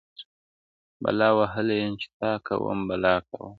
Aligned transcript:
o 0.03 0.03
بلا 1.03 1.29
وهلی 1.37 1.75
يم، 1.81 1.93
چي 2.01 2.07
تا 2.19 2.29
کوم 2.45 2.79
بلا 2.89 3.13
کومه. 3.27 3.49